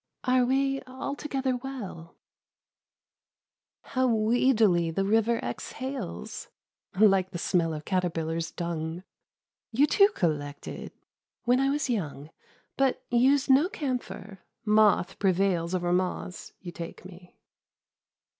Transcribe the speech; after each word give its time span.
Are 0.23 0.45
we 0.45 0.81
altogether 0.87 1.55
well? 1.55 2.15
How 3.83 4.07
weedily 4.07 4.89
the 4.89 5.05
river 5.05 5.39
exhai 5.43 6.47
Like 6.99 7.29
the 7.29 7.37
smell 7.37 7.71
of 7.71 7.85
caterpillar's 7.85 8.49
duo 8.49 9.03
You 9.71 9.85
too 9.85 10.09
collected?"" 10.15 10.91
When 11.45 11.59
I 11.59 11.69
was 11.69 11.87
young, 11.87 12.31
But 12.77 13.05
used 13.11 13.51
no 13.51 13.69
camphor: 13.69 14.39
moth 14.65 15.19
prevails 15.19 15.75
11 15.75 15.85
Over 15.87 15.93
moths, 15.95 16.53
you 16.59 16.71
take 16.71 17.05
me." 17.05 17.37